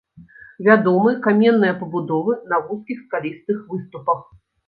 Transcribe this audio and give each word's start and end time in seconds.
Вядомы 0.67 1.11
каменныя 1.25 1.73
пабудовы 1.83 2.33
на 2.53 2.59
вузкіх 2.69 3.05
скалістых 3.05 3.57
выступах. 3.75 4.27